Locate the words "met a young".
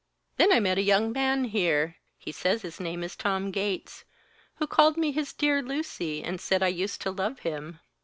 0.59-1.11